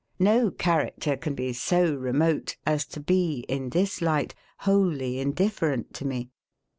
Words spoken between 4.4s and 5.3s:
wholly